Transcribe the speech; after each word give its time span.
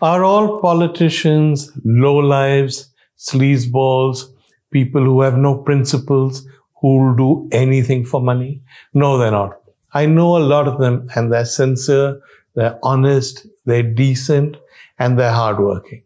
Are 0.00 0.22
all 0.22 0.60
politicians 0.60 1.72
low 1.84 2.18
lives, 2.18 2.88
sleazeballs, 3.18 4.32
people 4.70 5.02
who 5.02 5.22
have 5.22 5.36
no 5.36 5.56
principles, 5.56 6.46
who 6.80 6.98
will 6.98 7.16
do 7.16 7.48
anything 7.50 8.04
for 8.04 8.20
money? 8.20 8.62
No, 8.94 9.18
they're 9.18 9.32
not. 9.32 9.60
I 9.94 10.06
know 10.06 10.36
a 10.36 10.48
lot 10.54 10.68
of 10.68 10.78
them 10.78 11.08
and 11.16 11.32
they're 11.32 11.44
sincere, 11.44 12.20
they're 12.54 12.78
honest, 12.84 13.44
they're 13.66 13.82
decent, 13.82 14.56
and 15.00 15.18
they're 15.18 15.32
hardworking. 15.32 16.04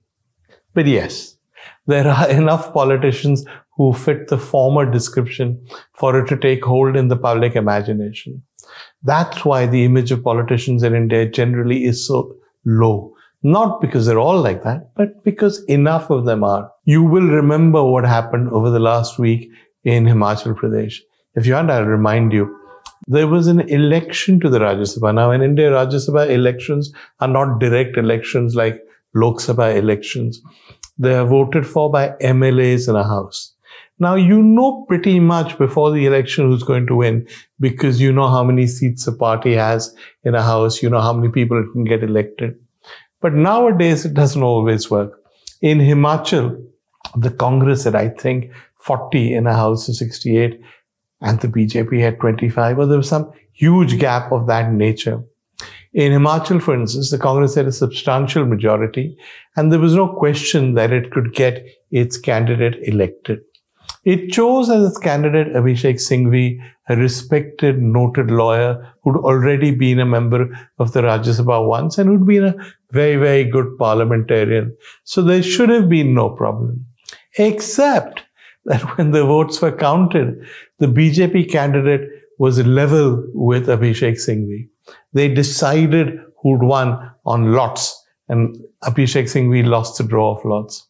But 0.73 0.87
yes, 0.87 1.37
there 1.87 2.09
are 2.09 2.31
enough 2.41 2.73
politicians 2.73 3.45
who 3.77 3.93
fit 3.93 4.29
the 4.29 4.39
former 4.39 4.91
description 4.91 5.67
for 5.93 6.19
it 6.19 6.29
to 6.29 6.39
take 6.39 6.65
hold 6.65 6.97
in 6.97 7.09
the 7.09 7.17
public 7.17 7.57
imagination. 7.57 8.43
That's 9.03 9.45
why 9.45 9.67
the 9.67 9.85
image 9.85 10.13
of 10.13 10.25
politicians 10.25 10.83
in 10.83 10.95
India 10.95 11.29
generally 11.29 11.85
is 11.85 12.07
so 12.07 12.37
low. 12.65 13.15
Not 13.43 13.81
because 13.81 14.07
they're 14.07 14.21
all 14.21 14.41
like 14.41 14.63
that, 14.63 14.95
but 14.95 15.25
because 15.25 15.65
enough 15.65 16.11
of 16.11 16.25
them 16.25 16.45
are. 16.45 16.71
You 16.85 17.03
will 17.03 17.27
remember 17.27 17.83
what 17.85 18.05
happened 18.05 18.51
over 18.51 18.71
the 18.71 18.79
last 18.79 19.19
week 19.19 19.51
in 19.83 20.05
Himachal 20.05 20.55
Pradesh. 20.55 20.99
If 21.35 21.47
you 21.47 21.57
aren't, 21.57 21.71
I'll 21.71 21.85
remind 21.85 22.33
you. 22.33 22.57
There 23.09 23.27
was 23.27 23.49
an 23.49 23.61
election 23.69 24.39
to 24.41 24.49
the 24.49 24.61
Rajya 24.61 24.87
Sabha. 24.97 25.13
Now, 25.13 25.33
in 25.33 25.43
India, 25.43 25.73
Rajya 25.73 26.09
Sabha 26.09 26.31
elections 26.31 26.93
are 27.19 27.27
not 27.27 27.59
direct 27.59 27.97
elections 27.97 28.55
like 28.55 28.81
Lok 29.15 29.39
Sabha 29.39 29.77
elections. 29.77 30.41
They 30.99 31.15
are 31.15 31.27
voted 31.27 31.67
for 31.67 31.91
by 31.91 32.11
MLAs 32.23 32.89
in 32.89 32.95
a 32.95 33.03
house. 33.03 33.55
Now, 33.99 34.15
you 34.15 34.41
know 34.41 34.85
pretty 34.87 35.19
much 35.19 35.59
before 35.59 35.91
the 35.91 36.07
election 36.07 36.49
who's 36.49 36.63
going 36.63 36.87
to 36.87 36.97
win 36.97 37.27
because 37.59 38.01
you 38.01 38.13
know 38.13 38.29
how 38.29 38.45
many 38.45 38.67
seats 38.69 39.07
a 39.07 39.13
party 39.13 39.55
has 39.55 39.95
in 40.23 40.35
a 40.35 40.43
house, 40.43 40.83
you 40.83 40.91
know 40.91 41.01
how 41.01 41.13
many 41.13 41.33
people 41.33 41.65
can 41.73 41.85
get 41.85 42.03
elected. 42.05 42.55
But 43.23 43.35
nowadays, 43.35 44.05
it 44.05 44.15
doesn't 44.15 44.43
always 44.43 44.91
work. 44.91 45.19
In 45.63 45.79
Himachal, 45.79 46.61
the 47.17 47.31
Congress 47.31 47.85
had, 47.85 47.95
I 47.95 48.09
think, 48.09 48.51
40 48.81 49.35
in 49.35 49.47
a 49.47 49.55
house 49.55 49.89
of 49.89 49.95
68, 49.95 50.61
and 51.21 51.41
the 51.41 51.49
BJP 51.49 52.01
had 52.01 52.19
25, 52.19 52.79
or 52.81 52.87
there 52.87 52.99
was 52.99 53.09
some 53.09 53.31
huge 53.53 53.99
gap 53.99 54.33
of 54.33 54.49
that 54.49 54.73
nature. 54.73 55.23
In 55.95 56.13
Himachal, 56.13 56.61
for 56.61 56.75
instance, 56.75 57.11
the 57.11 57.19
Congress 57.19 57.55
had 57.55 57.67
a 57.67 57.73
substantial 57.73 58.45
majority, 58.45 59.17
and 59.57 59.71
there 59.71 59.79
was 59.79 59.95
no 59.95 60.09
question 60.09 60.75
that 60.75 60.91
it 60.91 61.13
could 61.13 61.33
get 61.33 61.65
its 61.91 62.19
candidate 62.19 62.77
elected. 62.83 63.41
It 64.05 64.33
chose 64.33 64.69
as 64.69 64.85
its 64.85 64.99
candidate 64.99 65.53
Abhishek 65.55 65.95
Singhvi, 65.95 66.59
a 66.89 66.97
respected, 66.97 67.81
noted 67.81 68.31
lawyer 68.33 68.95
who'd 69.03 69.17
already 69.17 69.71
been 69.71 70.01
a 70.01 70.07
member 70.07 70.49
of 70.79 70.93
the 70.93 71.03
Rajya 71.03 71.41
Sabha 71.41 71.67
once 71.67 71.99
and 71.99 72.09
who'd 72.09 72.27
been 72.27 72.45
a 72.45 72.55
very, 72.91 73.17
very 73.17 73.45
good 73.45 73.79
parliamentarian. 73.79 74.77
So 75.05 75.23
there 75.23 75.43
should 75.43 75.69
have 75.69 75.89
been 75.89 76.15
no 76.15 76.31
problem. 76.31 76.85
Except 77.39 78.25
that 78.65 78.81
when 78.97 79.13
the 79.13 79.25
votes 79.25 79.63
were 79.63 79.73
counted, 79.73 80.45
the 80.79 80.87
BJP 80.87 81.51
candidate 81.51 82.09
was 82.39 82.65
level 82.67 83.25
with 83.35 83.69
Abhishek 83.69 84.15
Singhvi. 84.15 84.69
They 85.13 85.33
decided 85.33 86.19
who'd 86.43 86.63
won 86.63 87.13
on 87.25 87.53
lots 87.53 88.03
and 88.29 88.57
Abhishek 88.83 89.25
Singhvi 89.25 89.65
lost 89.65 89.99
the 89.99 90.05
draw 90.05 90.37
of 90.37 90.45
lots. 90.45 90.89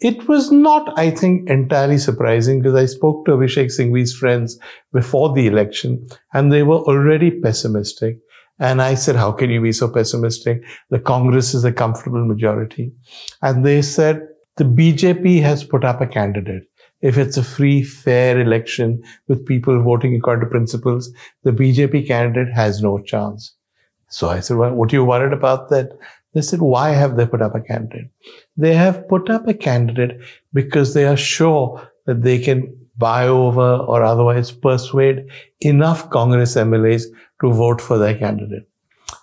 It 0.00 0.28
was 0.28 0.52
not, 0.52 0.96
I 0.96 1.10
think, 1.10 1.50
entirely 1.50 1.98
surprising 1.98 2.60
because 2.60 2.76
I 2.76 2.86
spoke 2.86 3.24
to 3.24 3.32
Abhishek 3.32 3.66
Singhvi's 3.66 4.14
friends 4.14 4.58
before 4.92 5.32
the 5.32 5.48
election 5.48 6.06
and 6.32 6.52
they 6.52 6.62
were 6.62 6.76
already 6.78 7.32
pessimistic. 7.32 8.18
And 8.60 8.80
I 8.80 8.94
said, 8.94 9.16
how 9.16 9.32
can 9.32 9.50
you 9.50 9.60
be 9.60 9.72
so 9.72 9.88
pessimistic? 9.88 10.62
The 10.90 11.00
Congress 11.00 11.52
is 11.52 11.64
a 11.64 11.72
comfortable 11.72 12.24
majority. 12.24 12.92
And 13.42 13.64
they 13.64 13.82
said, 13.82 14.26
the 14.56 14.64
BJP 14.64 15.40
has 15.42 15.64
put 15.64 15.84
up 15.84 16.00
a 16.00 16.06
candidate. 16.06 16.64
If 17.00 17.16
it's 17.16 17.36
a 17.36 17.44
free, 17.44 17.82
fair 17.82 18.40
election 18.40 19.02
with 19.28 19.46
people 19.46 19.80
voting 19.82 20.16
according 20.16 20.44
to 20.44 20.50
principles, 20.50 21.12
the 21.44 21.52
BJP 21.52 22.06
candidate 22.08 22.52
has 22.52 22.82
no 22.82 22.98
chance. 23.00 23.54
So 24.10 24.28
I 24.28 24.40
said, 24.40 24.56
well, 24.56 24.74
what 24.74 24.92
are 24.92 24.96
you 24.96 25.04
worried 25.04 25.32
about 25.32 25.70
that? 25.70 25.90
They 26.38 26.42
said, 26.42 26.60
why 26.60 26.90
have 26.90 27.16
they 27.16 27.26
put 27.26 27.42
up 27.42 27.56
a 27.56 27.60
candidate? 27.60 28.10
They 28.56 28.72
have 28.72 29.08
put 29.08 29.28
up 29.28 29.48
a 29.48 29.54
candidate 29.54 30.20
because 30.52 30.94
they 30.94 31.04
are 31.04 31.16
sure 31.16 31.90
that 32.06 32.22
they 32.22 32.38
can 32.38 32.76
buy 32.96 33.26
over 33.26 33.78
or 33.78 34.04
otherwise 34.04 34.52
persuade 34.52 35.26
enough 35.62 36.08
Congress 36.10 36.54
MLAs 36.54 37.06
to 37.40 37.50
vote 37.50 37.80
for 37.80 37.98
their 37.98 38.16
candidate. 38.16 38.68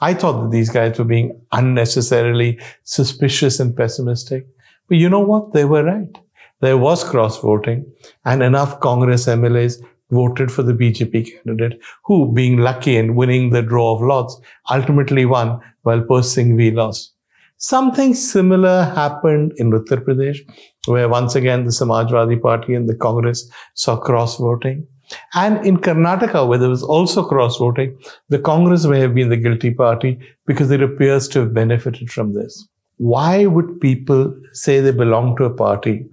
I 0.01 0.13
thought 0.13 0.41
that 0.41 0.51
these 0.51 0.69
guys 0.69 0.99
were 0.99 1.05
being 1.05 1.39
unnecessarily 1.53 2.59
suspicious 2.83 3.61
and 3.61 3.73
pessimistic. 3.73 4.45
But 4.89 4.97
you 4.97 5.09
know 5.09 5.21
what? 5.21 5.53
They 5.53 5.63
were 5.63 5.85
right. 5.85 6.13
There 6.59 6.77
was 6.77 7.05
cross 7.05 7.39
voting 7.39 7.89
and 8.25 8.43
enough 8.43 8.81
Congress 8.81 9.25
MLAs 9.25 9.81
voted 10.11 10.51
for 10.51 10.63
the 10.63 10.73
BJP 10.73 11.43
candidate 11.43 11.79
who, 12.03 12.33
being 12.33 12.57
lucky 12.57 12.97
and 12.97 13.15
winning 13.15 13.49
the 13.49 13.61
draw 13.61 13.95
of 13.95 14.01
lots, 14.01 14.39
ultimately 14.71 15.25
won 15.25 15.59
while 15.81 16.01
Percy 16.01 16.43
Singhvi 16.43 16.73
lost. 16.73 17.13
Something 17.57 18.13
similar 18.13 18.83
happened 18.83 19.53
in 19.57 19.71
Uttar 19.71 20.03
Pradesh, 20.03 20.39
where 20.87 21.07
once 21.07 21.35
again 21.35 21.63
the 21.63 21.71
Samajwadi 21.71 22.41
Party 22.41 22.75
and 22.75 22.87
the 22.87 22.95
Congress 22.95 23.49
saw 23.75 23.95
cross 23.95 24.37
voting. 24.37 24.85
And 25.33 25.65
in 25.65 25.77
Karnataka, 25.77 26.47
where 26.47 26.57
there 26.57 26.69
was 26.69 26.83
also 26.83 27.23
cross 27.23 27.57
voting, 27.57 27.97
the 28.29 28.39
Congress 28.39 28.85
may 28.85 28.99
have 28.99 29.15
been 29.15 29.29
the 29.29 29.37
guilty 29.37 29.73
party 29.73 30.19
because 30.45 30.71
it 30.71 30.81
appears 30.81 31.27
to 31.29 31.41
have 31.41 31.53
benefited 31.53 32.09
from 32.09 32.33
this. 32.33 32.67
Why 32.97 33.45
would 33.45 33.79
people 33.79 34.35
say 34.53 34.79
they 34.79 34.91
belong 34.91 35.37
to 35.37 35.45
a 35.45 35.53
party 35.53 36.07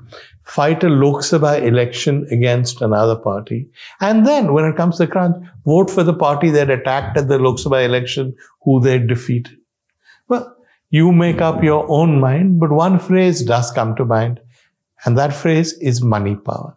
fight 0.44 0.82
a 0.82 0.88
Lok 0.88 1.22
Sabha 1.22 1.62
election 1.62 2.26
against 2.30 2.82
another 2.82 3.16
party, 3.16 3.68
and 4.00 4.26
then 4.26 4.52
when 4.52 4.64
it 4.64 4.76
comes 4.76 4.96
to 4.96 5.06
the 5.06 5.12
crunch, 5.12 5.36
vote 5.64 5.90
for 5.90 6.02
the 6.02 6.14
party 6.14 6.50
that 6.50 6.70
attacked 6.70 7.16
at 7.16 7.28
the 7.28 7.38
Lok 7.38 7.58
Sabha 7.58 7.84
election, 7.84 8.34
who 8.62 8.80
they 8.80 8.98
defeated. 8.98 9.56
Well, 10.28 10.56
you 10.90 11.12
make 11.12 11.40
up 11.40 11.62
your 11.62 11.86
own 11.88 12.20
mind, 12.20 12.60
but 12.60 12.70
one 12.70 12.98
phrase 12.98 13.42
does 13.42 13.70
come 13.70 13.96
to 13.96 14.04
mind, 14.04 14.40
and 15.04 15.16
that 15.16 15.32
phrase 15.32 15.72
is 15.74 16.02
money 16.02 16.36
power. 16.36 16.76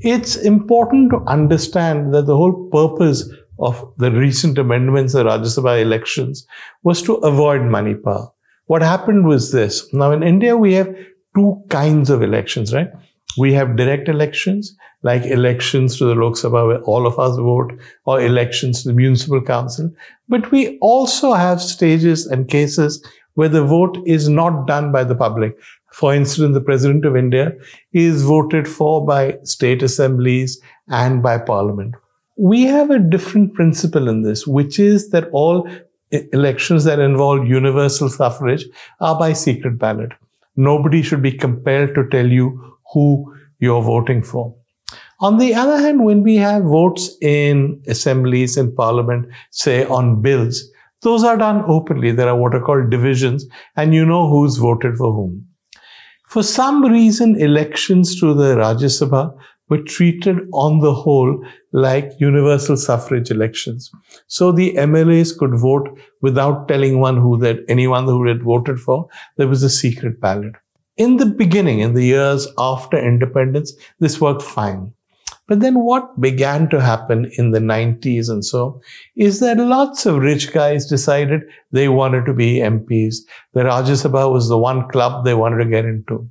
It's 0.00 0.36
important 0.36 1.10
to 1.10 1.24
understand 1.26 2.12
that 2.12 2.26
the 2.26 2.36
whole 2.36 2.68
purpose 2.70 3.30
of 3.58 3.92
the 3.98 4.10
recent 4.10 4.58
amendments 4.58 5.12
the 5.12 5.24
Rajya 5.24 5.46
Sabha 5.46 5.80
elections 5.80 6.46
was 6.82 7.00
to 7.02 7.14
avoid 7.14 7.62
money 7.62 7.94
power. 7.94 8.30
What 8.66 8.82
happened 8.82 9.26
was 9.26 9.52
this. 9.52 9.92
Now 9.92 10.10
in 10.12 10.22
India, 10.22 10.56
we 10.56 10.74
have 10.74 10.94
two 11.34 11.62
kinds 11.68 12.10
of 12.10 12.22
elections, 12.22 12.72
right? 12.72 12.90
We 13.36 13.52
have 13.54 13.76
direct 13.76 14.08
elections, 14.08 14.76
like 15.02 15.24
elections 15.24 15.98
to 15.98 16.04
the 16.04 16.14
Lok 16.14 16.34
Sabha 16.34 16.66
where 16.66 16.82
all 16.82 17.06
of 17.06 17.18
us 17.18 17.36
vote, 17.36 17.72
or 18.04 18.20
elections 18.20 18.82
to 18.82 18.88
the 18.88 18.94
municipal 18.94 19.42
council. 19.42 19.90
But 20.28 20.50
we 20.50 20.78
also 20.78 21.32
have 21.32 21.60
stages 21.60 22.26
and 22.26 22.48
cases 22.48 23.04
where 23.34 23.48
the 23.48 23.64
vote 23.64 23.98
is 24.06 24.28
not 24.28 24.66
done 24.66 24.92
by 24.92 25.04
the 25.04 25.16
public. 25.16 25.56
For 25.90 26.14
instance, 26.14 26.54
the 26.54 26.60
President 26.60 27.04
of 27.04 27.16
India 27.16 27.52
is 27.92 28.22
voted 28.22 28.68
for 28.68 29.04
by 29.04 29.38
state 29.42 29.82
assemblies 29.82 30.60
and 30.88 31.22
by 31.22 31.38
parliament. 31.38 31.94
We 32.36 32.62
have 32.64 32.90
a 32.90 32.98
different 32.98 33.54
principle 33.54 34.08
in 34.08 34.22
this, 34.22 34.46
which 34.46 34.78
is 34.78 35.10
that 35.10 35.28
all 35.30 35.68
elections 36.10 36.84
that 36.84 36.98
involve 36.98 37.46
universal 37.46 38.08
suffrage 38.08 38.64
are 39.00 39.18
by 39.18 39.32
secret 39.32 39.78
ballot. 39.78 40.12
Nobody 40.56 41.02
should 41.02 41.22
be 41.22 41.32
compelled 41.32 41.94
to 41.94 42.08
tell 42.08 42.26
you 42.26 42.76
who 42.92 43.34
you're 43.58 43.82
voting 43.82 44.22
for. 44.22 44.54
On 45.20 45.38
the 45.38 45.54
other 45.54 45.78
hand, 45.78 46.04
when 46.04 46.22
we 46.22 46.36
have 46.36 46.64
votes 46.64 47.16
in 47.22 47.82
assemblies 47.86 48.56
in 48.56 48.74
parliament, 48.74 49.26
say 49.50 49.84
on 49.86 50.20
bills, 50.20 50.70
those 51.02 51.24
are 51.24 51.36
done 51.36 51.64
openly. 51.68 52.12
There 52.12 52.28
are 52.28 52.36
what 52.36 52.54
are 52.54 52.60
called 52.60 52.90
divisions, 52.90 53.46
and 53.76 53.94
you 53.94 54.04
know 54.04 54.28
who's 54.28 54.56
voted 54.56 54.96
for 54.96 55.12
whom. 55.12 55.46
For 56.28 56.42
some 56.42 56.84
reason, 56.84 57.40
elections 57.40 58.18
to 58.20 58.34
the 58.34 58.56
Rajya 58.56 58.90
Sabha 58.90 59.34
were 59.68 59.82
treated 59.82 60.38
on 60.52 60.80
the 60.80 60.92
whole 60.92 61.42
like 61.72 62.12
universal 62.18 62.76
suffrage 62.76 63.30
elections. 63.30 63.90
So 64.26 64.52
the 64.52 64.74
MLAs 64.74 65.36
could 65.36 65.54
vote 65.54 65.88
without 66.20 66.68
telling 66.68 67.00
one 67.00 67.16
who 67.16 67.38
that 67.38 67.64
anyone 67.68 68.04
who 68.04 68.26
had 68.26 68.42
voted 68.42 68.78
for. 68.78 69.08
There 69.36 69.48
was 69.48 69.62
a 69.62 69.70
secret 69.70 70.20
ballot. 70.20 70.54
In 70.96 71.16
the 71.16 71.26
beginning, 71.26 71.80
in 71.80 71.94
the 71.94 72.04
years 72.04 72.46
after 72.58 72.96
independence, 72.96 73.72
this 73.98 74.20
worked 74.20 74.42
fine. 74.42 74.92
But 75.46 75.60
then 75.60 75.84
what 75.84 76.20
began 76.20 76.70
to 76.70 76.80
happen 76.80 77.30
in 77.36 77.50
the 77.50 77.58
90s 77.58 78.30
and 78.30 78.44
so 78.44 78.80
is 79.14 79.40
that 79.40 79.58
lots 79.58 80.06
of 80.06 80.22
rich 80.22 80.52
guys 80.52 80.86
decided 80.86 81.42
they 81.70 81.88
wanted 81.88 82.24
to 82.26 82.32
be 82.32 82.60
MPs. 82.60 83.16
The 83.52 83.64
Rajya 83.64 84.02
Sabha 84.02 84.32
was 84.32 84.48
the 84.48 84.56
one 84.56 84.88
club 84.88 85.24
they 85.24 85.34
wanted 85.34 85.64
to 85.64 85.70
get 85.70 85.84
into. 85.84 86.26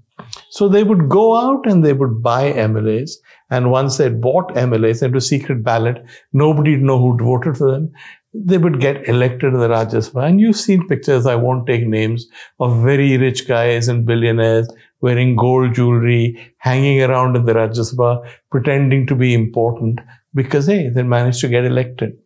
So 0.50 0.70
they 0.70 0.84
would 0.84 1.10
go 1.10 1.36
out 1.36 1.66
and 1.66 1.84
they 1.84 1.94
would 1.94 2.22
buy 2.22 2.54
MLAs. 2.54 3.12
And 3.50 3.72
once 3.72 3.98
they 3.98 4.10
bought 4.10 4.54
MLAs 4.56 5.04
into 5.04 5.20
secret 5.22 5.64
ballot, 5.64 6.04
nobody 6.32 6.72
would 6.72 6.84
know 6.84 7.00
who'd 7.00 7.22
voted 7.22 7.58
for 7.58 7.72
them. 7.72 7.92
they 8.34 8.58
would 8.58 8.80
get 8.80 9.08
elected 9.08 9.52
to 9.52 9.58
the 9.58 9.68
Rajya 9.68 10.02
Sabha. 10.10 10.28
And 10.28 10.40
you've 10.40 10.58
seen 10.58 10.88
pictures, 10.88 11.26
I 11.26 11.36
won't 11.36 11.68
take 11.68 11.86
names, 11.86 12.28
of 12.60 12.84
very 12.84 13.18
rich 13.18 13.48
guys 13.48 13.88
and 13.88 14.06
billionaires 14.06 14.68
wearing 15.02 15.36
gold 15.36 15.76
jewelry, 15.76 16.54
hanging 16.58 17.02
around 17.04 17.36
in 17.36 17.46
the 17.46 17.54
Rajya 17.54 17.94
Sabha, 17.94 18.28
pretending 18.50 19.06
to 19.08 19.16
be 19.16 19.34
important 19.34 20.00
because, 20.34 20.66
hey, 20.66 20.90
they 20.90 21.04
managed 21.04 21.42
to 21.42 21.48
get 21.48 21.66
elected. 21.66 22.18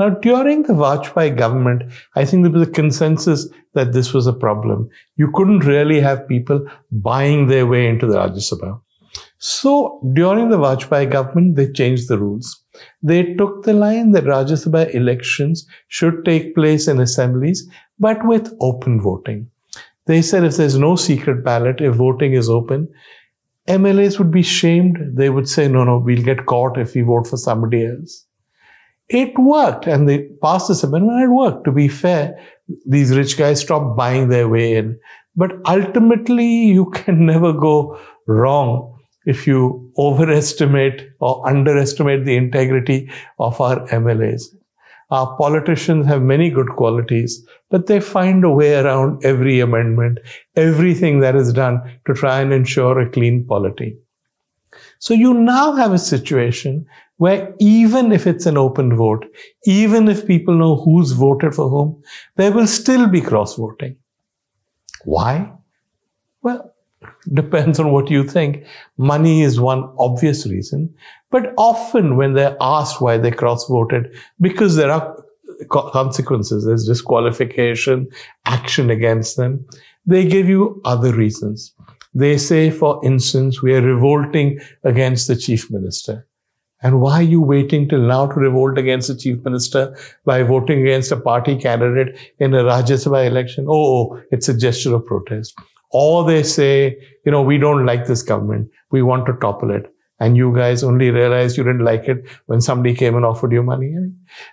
Now, 0.00 0.08
during 0.08 0.62
the 0.62 0.72
Vajpayee 0.72 1.36
government, 1.36 1.82
I 2.16 2.24
think 2.24 2.42
there 2.42 2.58
was 2.58 2.66
a 2.66 2.72
consensus 2.72 3.46
that 3.74 3.92
this 3.92 4.14
was 4.14 4.26
a 4.26 4.32
problem. 4.32 4.88
You 5.16 5.30
couldn't 5.34 5.66
really 5.66 6.00
have 6.00 6.26
people 6.26 6.66
buying 6.90 7.48
their 7.48 7.66
way 7.66 7.86
into 7.86 8.06
the 8.06 8.16
Rajya 8.16 8.40
Sabha. 8.46 8.80
So, 9.36 10.00
during 10.14 10.48
the 10.48 10.56
Vajpayee 10.56 11.10
government, 11.10 11.56
they 11.56 11.70
changed 11.72 12.08
the 12.08 12.16
rules. 12.16 12.64
They 13.02 13.34
took 13.34 13.64
the 13.64 13.74
line 13.74 14.12
that 14.12 14.24
Rajya 14.24 14.56
Sabha 14.62 14.94
elections 14.94 15.66
should 15.88 16.24
take 16.24 16.54
place 16.54 16.88
in 16.88 16.98
assemblies, 16.98 17.68
but 17.98 18.26
with 18.26 18.56
open 18.62 19.02
voting. 19.02 19.50
They 20.06 20.22
said 20.22 20.44
if 20.44 20.56
there's 20.56 20.78
no 20.78 20.96
secret 20.96 21.44
ballot, 21.44 21.82
if 21.82 21.96
voting 21.96 22.32
is 22.32 22.48
open, 22.48 22.88
MLAs 23.68 24.18
would 24.18 24.30
be 24.30 24.42
shamed. 24.42 24.98
They 25.12 25.28
would 25.28 25.46
say, 25.46 25.68
no, 25.68 25.84
no, 25.84 25.98
we'll 25.98 26.24
get 26.24 26.46
caught 26.46 26.78
if 26.78 26.94
we 26.94 27.02
vote 27.02 27.26
for 27.26 27.36
somebody 27.36 27.84
else. 27.84 28.24
It 29.10 29.36
worked, 29.36 29.88
and 29.88 30.08
they 30.08 30.28
passed 30.40 30.68
this 30.68 30.84
amendment. 30.84 31.24
It 31.24 31.28
worked. 31.28 31.64
To 31.64 31.72
be 31.72 31.88
fair, 31.88 32.38
these 32.86 33.16
rich 33.16 33.36
guys 33.36 33.60
stopped 33.60 33.96
buying 33.96 34.28
their 34.28 34.48
way 34.48 34.76
in. 34.76 34.98
But 35.34 35.52
ultimately, 35.66 36.46
you 36.46 36.90
can 36.94 37.26
never 37.26 37.52
go 37.52 37.98
wrong 38.26 38.96
if 39.26 39.46
you 39.46 39.92
overestimate 39.98 41.08
or 41.18 41.46
underestimate 41.46 42.24
the 42.24 42.36
integrity 42.36 43.10
of 43.40 43.60
our 43.60 43.86
MLAs. 43.88 44.44
Our 45.10 45.36
politicians 45.36 46.06
have 46.06 46.22
many 46.22 46.50
good 46.50 46.68
qualities, 46.68 47.44
but 47.68 47.88
they 47.88 47.98
find 47.98 48.44
a 48.44 48.50
way 48.50 48.76
around 48.76 49.24
every 49.24 49.58
amendment, 49.58 50.20
everything 50.54 51.18
that 51.18 51.34
is 51.34 51.52
done 51.52 51.98
to 52.06 52.14
try 52.14 52.40
and 52.40 52.52
ensure 52.52 53.00
a 53.00 53.10
clean 53.10 53.44
polity. 53.44 53.98
So 55.00 55.14
you 55.14 55.34
now 55.34 55.72
have 55.72 55.92
a 55.92 55.98
situation 55.98 56.86
where 57.20 57.54
even 57.60 58.12
if 58.12 58.26
it's 58.26 58.46
an 58.46 58.56
open 58.56 58.96
vote, 58.96 59.26
even 59.66 60.08
if 60.08 60.26
people 60.26 60.54
know 60.54 60.76
who's 60.76 61.10
voted 61.12 61.54
for 61.54 61.68
whom, 61.68 62.02
there 62.36 62.50
will 62.50 62.66
still 62.66 63.06
be 63.06 63.20
cross 63.20 63.56
voting. 63.56 63.94
Why? 65.04 65.52
Well, 66.40 66.72
depends 67.34 67.78
on 67.78 67.92
what 67.92 68.10
you 68.10 68.24
think. 68.24 68.64
Money 68.96 69.42
is 69.42 69.60
one 69.60 69.84
obvious 69.98 70.46
reason, 70.46 70.94
but 71.30 71.52
often 71.58 72.16
when 72.16 72.32
they're 72.32 72.56
asked 72.58 73.02
why 73.02 73.18
they 73.18 73.30
cross 73.30 73.68
voted, 73.68 74.10
because 74.40 74.76
there 74.76 74.90
are 74.90 75.22
consequences, 75.68 76.64
there's 76.64 76.86
disqualification, 76.86 78.08
action 78.46 78.88
against 78.88 79.36
them, 79.36 79.62
they 80.06 80.26
give 80.26 80.48
you 80.48 80.80
other 80.86 81.12
reasons. 81.12 81.74
They 82.14 82.38
say, 82.38 82.70
for 82.70 82.98
instance, 83.04 83.60
we 83.60 83.74
are 83.74 83.82
revolting 83.82 84.58
against 84.84 85.28
the 85.28 85.36
chief 85.36 85.70
minister. 85.70 86.26
And 86.82 87.00
why 87.00 87.20
are 87.20 87.22
you 87.22 87.42
waiting 87.42 87.88
till 87.88 88.00
now 88.00 88.26
to 88.26 88.34
revolt 88.34 88.78
against 88.78 89.08
the 89.08 89.16
chief 89.16 89.44
minister 89.44 89.96
by 90.24 90.42
voting 90.42 90.80
against 90.80 91.12
a 91.12 91.16
party 91.20 91.56
candidate 91.56 92.18
in 92.38 92.54
a 92.54 92.64
Rajya 92.64 92.96
Sabha 93.04 93.26
election? 93.26 93.66
Oh, 93.68 93.74
oh, 93.74 94.22
it's 94.30 94.48
a 94.48 94.56
gesture 94.56 94.94
of 94.94 95.04
protest. 95.04 95.54
Or 95.92 96.24
they 96.24 96.42
say, 96.42 96.96
you 97.26 97.32
know, 97.32 97.42
we 97.42 97.58
don't 97.58 97.84
like 97.84 98.06
this 98.06 98.22
government. 98.22 98.70
We 98.90 99.02
want 99.02 99.26
to 99.26 99.34
topple 99.34 99.70
it. 99.70 99.92
And 100.20 100.36
you 100.36 100.54
guys 100.54 100.82
only 100.82 101.10
realized 101.10 101.56
you 101.56 101.64
didn't 101.64 101.84
like 101.84 102.06
it 102.06 102.24
when 102.46 102.60
somebody 102.60 102.94
came 102.94 103.16
and 103.16 103.24
offered 103.24 103.52
you 103.52 103.62
money. 103.62 103.94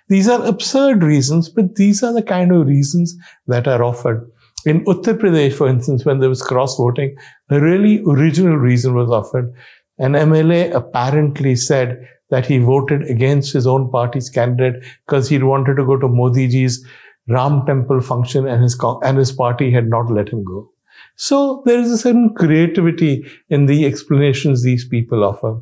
these 0.08 0.28
are 0.28 0.44
absurd 0.44 1.02
reasons, 1.02 1.48
but 1.48 1.76
these 1.76 2.02
are 2.02 2.12
the 2.12 2.22
kind 2.22 2.52
of 2.52 2.66
reasons 2.66 3.14
that 3.46 3.68
are 3.68 3.82
offered. 3.82 4.30
In 4.64 4.84
Uttar 4.86 5.16
Pradesh, 5.18 5.52
for 5.52 5.68
instance, 5.68 6.04
when 6.04 6.18
there 6.18 6.28
was 6.28 6.42
cross 6.42 6.76
voting, 6.76 7.16
a 7.50 7.60
really 7.60 8.02
original 8.06 8.56
reason 8.56 8.94
was 8.94 9.10
offered. 9.10 9.52
An 9.98 10.12
MLA 10.12 10.74
apparently 10.74 11.54
said 11.54 12.08
that 12.30 12.46
he 12.46 12.58
voted 12.58 13.02
against 13.10 13.52
his 13.52 13.66
own 13.66 13.90
party's 13.90 14.28
candidate 14.30 14.82
because 15.06 15.28
he 15.28 15.38
wanted 15.38 15.76
to 15.76 15.86
go 15.86 15.96
to 15.96 16.08
Modi 16.08 16.48
ji's 16.48 16.84
Ram 17.28 17.66
temple 17.66 18.00
function 18.00 18.46
and 18.46 18.62
his, 18.62 18.78
and 19.02 19.18
his 19.18 19.32
party 19.32 19.70
had 19.70 19.88
not 19.88 20.10
let 20.10 20.30
him 20.30 20.44
go. 20.44 20.70
So 21.16 21.62
there 21.66 21.78
is 21.78 21.90
a 21.90 21.98
certain 21.98 22.34
creativity 22.34 23.26
in 23.50 23.66
the 23.66 23.84
explanations 23.84 24.62
these 24.62 24.86
people 24.86 25.24
offer. 25.24 25.60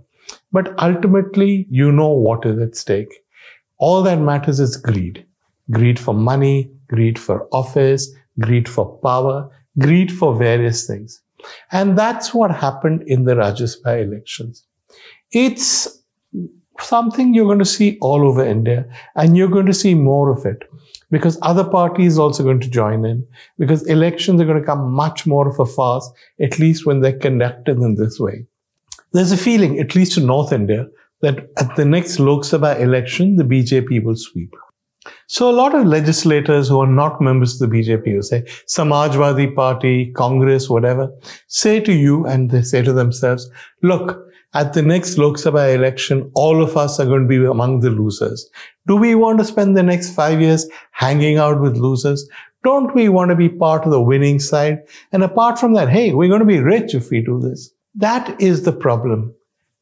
But 0.53 0.81
ultimately, 0.81 1.67
you 1.71 1.91
know 1.91 2.09
what 2.09 2.45
is 2.47 2.61
at 2.61 2.77
stake. 2.77 3.13
All 3.79 4.03
that 4.03 4.21
matters 4.21 4.61
is 4.61 4.77
greed. 4.77 5.27
Greed 5.71 5.99
for 5.99 6.15
money, 6.15 6.71
greed 6.89 7.19
for 7.19 7.49
office, 7.53 8.13
greed 8.41 8.69
for 8.69 8.99
power, 8.99 9.51
greed 9.79 10.13
for 10.13 10.37
various 10.37 10.87
things. 10.87 11.21
And 11.73 11.99
that's 11.99 12.33
what 12.33 12.51
happened 12.51 13.03
in 13.07 13.25
the 13.25 13.35
Rajya 13.35 13.77
Sabha 13.77 14.05
elections. 14.05 14.65
It's 15.33 16.03
something 16.81 17.35
you're 17.35 17.47
going 17.47 17.59
to 17.59 17.65
see 17.65 17.99
all 18.01 18.27
over 18.27 18.45
India, 18.45 18.85
and 19.15 19.37
you're 19.37 19.49
going 19.49 19.67
to 19.67 19.75
see 19.75 19.95
more 19.95 20.31
of 20.31 20.45
it 20.45 20.63
because 21.11 21.39
other 21.43 21.65
parties 21.65 22.19
also 22.19 22.43
going 22.43 22.61
to 22.61 22.71
join 22.71 23.05
in 23.05 23.27
because 23.59 23.87
elections 23.87 24.41
are 24.41 24.45
going 24.45 24.61
to 24.61 24.67
come 24.67 24.91
much 24.91 25.27
more 25.27 25.49
of 25.49 25.59
a 25.61 25.67
farce, 25.67 26.11
at 26.41 26.59
least 26.59 26.85
when 26.85 27.01
they're 27.01 27.19
conducted 27.19 27.79
in 27.79 27.95
this 27.95 28.19
way. 28.19 28.45
There's 29.13 29.33
a 29.33 29.37
feeling, 29.37 29.79
at 29.79 29.95
least 29.95 30.19
in 30.19 30.27
North 30.27 30.53
India, 30.53 30.89
that 31.23 31.49
at 31.59 31.77
the 31.77 31.85
next 31.85 32.19
Lok 32.19 32.43
Sabha 32.43 32.79
election, 32.81 33.37
the 33.37 33.45
BJP 33.45 34.03
will 34.03 34.17
sweep. 34.17 34.55
So 35.29 35.49
a 35.49 35.55
lot 35.55 35.75
of 35.75 35.87
legislators 35.87 36.69
who 36.69 36.81
are 36.81 36.87
not 36.87 37.21
members 37.21 37.61
of 37.61 37.71
the 37.71 37.77
BJP, 37.77 38.07
who 38.07 38.23
say 38.23 38.43
Samajwadi 38.69 39.55
Party, 39.55 40.13
Congress, 40.13 40.69
whatever, 40.69 41.11
say 41.47 41.81
to 41.81 41.93
you 41.93 42.27
and 42.27 42.51
they 42.51 42.63
say 42.63 42.83
to 42.83 42.93
themselves, 42.93 43.49
look, 43.83 44.26
at 44.57 44.73
the 44.73 44.81
next 44.81 45.19
Lok 45.19 45.35
Sabha 45.37 45.75
election, 45.75 46.31
all 46.35 46.63
of 46.63 46.79
us 46.79 46.99
are 46.99 47.05
going 47.05 47.25
to 47.25 47.29
be 47.29 47.45
among 47.45 47.81
the 47.81 47.91
losers. 47.91 48.49
Do 48.87 48.97
we 48.97 49.15
want 49.15 49.39
to 49.39 49.45
spend 49.45 49.77
the 49.77 49.83
next 49.83 50.15
five 50.15 50.41
years 50.41 50.67
hanging 50.93 51.37
out 51.37 51.61
with 51.61 51.77
losers? 51.77 52.27
Don't 52.65 52.95
we 52.95 53.11
want 53.11 53.29
to 53.29 53.37
be 53.37 53.51
part 53.51 53.85
of 53.85 53.91
the 53.91 54.01
winning 54.01 54.39
side? 54.39 54.79
And 55.13 55.23
apart 55.23 55.59
from 55.59 55.75
that, 55.75 55.91
hey, 55.91 56.15
we're 56.15 56.31
going 56.31 56.41
to 56.41 56.47
be 56.47 56.61
rich 56.61 56.95
if 56.95 57.11
we 57.11 57.21
do 57.21 57.39
this. 57.39 57.71
That 57.97 58.41
is 58.41 58.63
the 58.63 58.73
problem. 58.73 59.35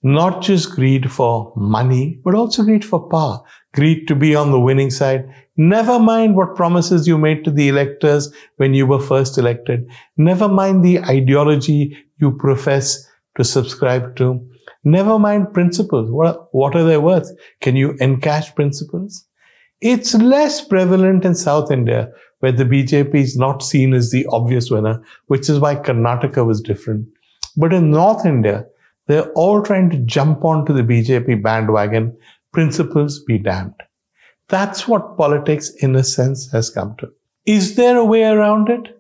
Not 0.03 0.43
just 0.43 0.73
greed 0.73 1.09
for 1.11 1.53
money, 1.55 2.19
but 2.25 2.35
also 2.35 2.65
greed 2.65 2.85
for 2.85 3.09
power. 3.09 3.41
Greed 3.75 4.09
to 4.09 4.17
be 4.17 4.35
on 4.35 4.51
the 4.51 4.61
winning 4.61 4.91
side. 4.91 5.33
Never 5.57 6.01
mind 6.01 6.35
what 6.35 6.57
promises 6.57 7.07
you 7.07 7.17
made 7.17 7.45
to 7.45 7.53
the 7.53 7.69
electors 7.69 8.35
when 8.57 8.75
you 8.75 8.89
were 8.89 9.01
first 9.01 9.39
elected. 9.39 9.89
Never 10.17 10.49
mind 10.49 10.85
the 10.85 10.99
ideology 10.99 11.97
you 12.19 12.37
profess 12.37 13.09
to 13.37 13.45
subscribe 13.45 14.17
to. 14.17 14.45
Never 14.85 15.19
mind 15.19 15.53
principles. 15.55 16.11
What, 16.11 16.49
what 16.53 16.77
are 16.77 16.85
they 16.85 16.99
worth? 16.99 17.31
Can 17.61 17.75
you 17.75 17.95
encash 17.95 18.55
principles? 18.55 19.27
It's 19.81 20.15
less 20.15 20.65
prevalent 20.65 21.25
in 21.25 21.35
South 21.35 21.71
India, 21.71 22.11
where 22.41 22.53
the 22.53 22.65
BJP 22.65 23.15
is 23.15 23.37
not 23.37 23.63
seen 23.63 23.95
as 23.95 24.11
the 24.11 24.27
obvious 24.31 24.71
winner, 24.71 25.03
which 25.27 25.49
is 25.49 25.59
why 25.59 25.77
Karnataka 25.77 26.45
was 26.45 26.61
different. 26.61 27.09
But 27.57 27.73
in 27.73 27.91
North 27.91 28.27
India, 28.27 28.67
they're 29.07 29.31
all 29.33 29.63
trying 29.63 29.91
to 29.91 29.99
jump 29.99 30.45
onto 30.45 30.73
the 30.73 30.83
BJP 30.83 31.43
bandwagon. 31.43 32.17
Principles 32.53 33.23
be 33.23 33.39
damned. 33.39 33.75
That's 34.49 34.87
what 34.87 35.17
politics, 35.17 35.71
in 35.81 35.97
a 35.97 36.05
sense, 36.05 36.51
has 36.53 36.71
come 36.71 36.95
to. 36.99 37.11
Is 37.47 37.77
there 37.77 37.97
a 37.97 38.05
way 38.05 38.25
around 38.25 38.69
it? 38.69 38.99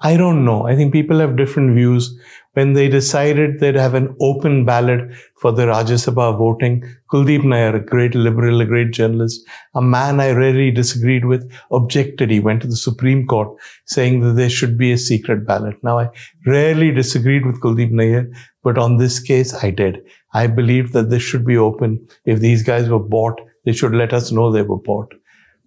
I 0.00 0.18
don't 0.18 0.44
know. 0.44 0.66
I 0.66 0.76
think 0.76 0.92
people 0.92 1.18
have 1.20 1.36
different 1.36 1.74
views 1.74 2.18
when 2.52 2.74
they 2.74 2.88
decided 2.88 3.60
they'd 3.60 3.74
have 3.74 3.94
an 3.94 4.14
open 4.20 4.64
ballot 4.66 5.10
for 5.40 5.52
the 5.52 5.66
Rajya 5.66 5.96
Sabha 5.96 6.36
voting, 6.36 6.84
Kuldip 7.10 7.42
Nayar, 7.42 7.76
a 7.76 7.80
great 7.80 8.14
liberal, 8.14 8.60
a 8.60 8.66
great 8.66 8.92
journalist, 8.92 9.46
a 9.74 9.80
man 9.80 10.20
I 10.20 10.32
rarely 10.32 10.70
disagreed 10.70 11.24
with, 11.24 11.50
objected. 11.70 12.30
He 12.30 12.40
went 12.40 12.62
to 12.62 12.68
the 12.68 12.76
Supreme 12.76 13.26
Court 13.26 13.56
saying 13.86 14.20
that 14.20 14.34
there 14.34 14.50
should 14.50 14.76
be 14.76 14.92
a 14.92 14.98
secret 14.98 15.46
ballot. 15.46 15.82
Now, 15.82 15.98
I 15.98 16.10
rarely 16.46 16.90
disagreed 16.92 17.46
with 17.46 17.60
Kuldip 17.62 17.90
Nayar, 17.90 18.30
but 18.62 18.76
on 18.78 18.98
this 18.98 19.18
case, 19.18 19.54
I 19.54 19.70
did. 19.70 20.02
I 20.34 20.46
believed 20.46 20.92
that 20.92 21.08
this 21.08 21.22
should 21.22 21.46
be 21.46 21.56
open. 21.56 22.06
If 22.26 22.40
these 22.40 22.62
guys 22.62 22.88
were 22.88 22.98
bought, 22.98 23.40
they 23.64 23.72
should 23.72 23.94
let 23.94 24.12
us 24.12 24.30
know 24.30 24.50
they 24.50 24.62
were 24.62 24.78
bought. 24.78 25.14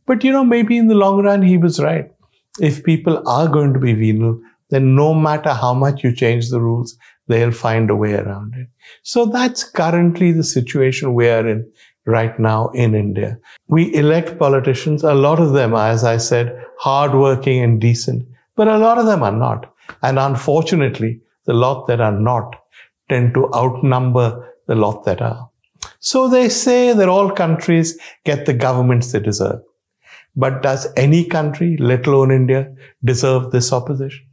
But 0.05 0.23
you 0.23 0.31
know, 0.31 0.43
maybe 0.43 0.77
in 0.77 0.87
the 0.87 0.95
long 0.95 1.23
run, 1.23 1.41
he 1.41 1.57
was 1.57 1.79
right. 1.79 2.11
If 2.61 2.83
people 2.83 3.21
are 3.27 3.47
going 3.47 3.73
to 3.73 3.79
be 3.79 3.93
venal, 3.93 4.39
then 4.69 4.95
no 4.95 5.13
matter 5.13 5.53
how 5.53 5.73
much 5.73 6.03
you 6.03 6.15
change 6.15 6.49
the 6.49 6.61
rules, 6.61 6.97
they'll 7.27 7.51
find 7.51 7.89
a 7.89 7.95
way 7.95 8.13
around 8.13 8.55
it. 8.55 8.67
So 9.03 9.25
that's 9.25 9.63
currently 9.63 10.31
the 10.31 10.43
situation 10.43 11.13
we 11.13 11.29
are 11.29 11.47
in 11.47 11.71
right 12.05 12.37
now 12.39 12.69
in 12.69 12.95
India. 12.95 13.37
We 13.67 13.93
elect 13.95 14.37
politicians. 14.39 15.03
A 15.03 15.13
lot 15.13 15.39
of 15.39 15.53
them 15.53 15.73
are, 15.73 15.89
as 15.89 16.03
I 16.03 16.17
said, 16.17 16.65
hardworking 16.79 17.63
and 17.63 17.79
decent, 17.79 18.27
but 18.55 18.67
a 18.67 18.77
lot 18.77 18.97
of 18.97 19.05
them 19.05 19.23
are 19.23 19.31
not. 19.31 19.73
And 20.01 20.19
unfortunately, 20.19 21.21
the 21.45 21.53
lot 21.53 21.87
that 21.87 22.01
are 22.01 22.19
not 22.19 22.55
tend 23.09 23.33
to 23.33 23.53
outnumber 23.53 24.55
the 24.67 24.75
lot 24.75 25.05
that 25.05 25.21
are. 25.21 25.49
So 25.99 26.27
they 26.27 26.49
say 26.49 26.93
that 26.93 27.09
all 27.09 27.31
countries 27.31 27.97
get 28.23 28.45
the 28.45 28.53
governments 28.53 29.11
they 29.11 29.19
deserve. 29.19 29.61
But 30.35 30.63
does 30.63 30.87
any 30.95 31.25
country, 31.25 31.77
let 31.77 32.07
alone 32.07 32.31
India, 32.31 32.73
deserve 33.03 33.51
this 33.51 33.73
opposition? 33.73 34.28